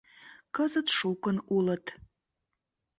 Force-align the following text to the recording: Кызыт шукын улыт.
Кызыт 0.55 0.87
шукын 0.97 1.37
улыт. 1.55 1.85